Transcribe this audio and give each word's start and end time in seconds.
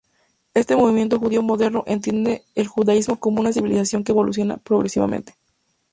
Este 0.55 0.75
movimiento 0.75 1.19
judío 1.19 1.43
moderno 1.43 1.83
entiende 1.85 2.43
el 2.55 2.65
judaísmo 2.65 3.19
como 3.19 3.39
una 3.39 3.53
civilización 3.53 4.03
que 4.03 4.11
evoluciona 4.13 4.57
progresivamente. 4.57 5.35